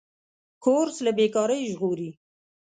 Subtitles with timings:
[0.63, 2.09] کورس له بېکارۍ ژغوري.